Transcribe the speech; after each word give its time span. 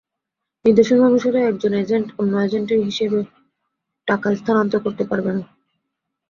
নির্দেশনা 0.65 1.03
অনুসারে 1.05 1.39
একজন 1.43 1.71
এজেন্ট 1.73 2.07
অন্য 2.19 2.33
এজেন্টের 2.37 2.79
হিসাবে 2.85 3.19
টাকা 4.07 4.27
স্থানান্তর 4.35 4.79
করতে 4.79 5.03
পারবেন 5.09 5.35
না। 5.39 5.47